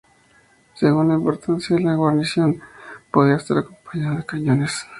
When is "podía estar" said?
3.13-3.59